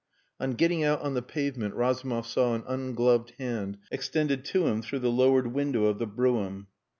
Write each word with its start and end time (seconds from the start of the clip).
On 0.39 0.53
getting 0.53 0.83
out 0.83 1.01
on 1.03 1.13
the 1.13 1.21
pavement 1.21 1.75
Razumov 1.75 2.25
saw 2.25 2.55
an 2.55 2.63
ungloved 2.65 3.33
hand 3.37 3.77
extended 3.91 4.43
to 4.45 4.65
him 4.65 4.81
through 4.81 4.97
the 4.97 5.11
lowered 5.11 5.53
window 5.53 5.85
of 5.85 5.99
the 5.99 6.07
brougham. 6.07 6.65